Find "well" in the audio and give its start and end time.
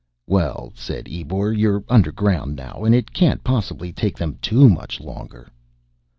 0.25-0.73